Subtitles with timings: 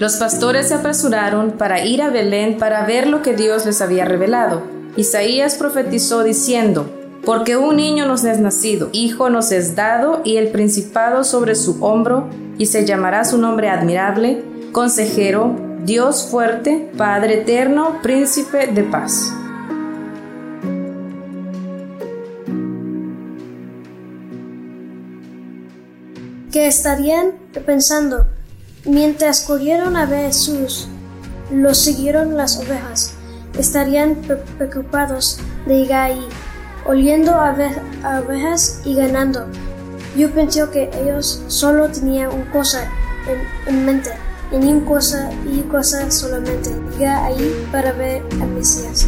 [0.00, 4.06] Los pastores se apresuraron para ir a Belén para ver lo que Dios les había
[4.06, 4.62] revelado.
[4.96, 6.90] Isaías profetizó diciendo,
[7.22, 11.84] Porque un niño nos es nacido, hijo nos es dado, y el principado sobre su
[11.84, 14.42] hombro, y se llamará su nombre admirable,
[14.72, 15.54] consejero,
[15.84, 19.34] Dios fuerte, Padre eterno, príncipe de paz.
[26.50, 27.32] ¿Qué estarían
[27.66, 28.24] pensando?
[28.84, 30.88] Mientras corrieron a ver Jesús,
[31.52, 33.12] los siguieron las ovejas.
[33.58, 34.16] Estarían
[34.56, 36.28] preocupados de llegar ahí,
[36.86, 37.54] oliendo a,
[38.24, 39.46] ovejas y ganando.
[40.16, 42.90] Yo pensé que ellos solo tenían una cosa
[43.66, 44.10] en, mente,
[44.50, 49.06] en una cosa y cosa solamente, llegar ahí para ver a Mesías.